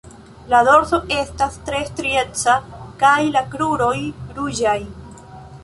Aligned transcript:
La 0.51 0.61
dorso 0.67 0.99
estas 1.15 1.59
tre 1.67 1.83
strieca 1.91 2.57
kaj 3.05 3.13
la 3.37 3.47
kruroj 3.53 3.93
ruĝaj. 4.41 4.77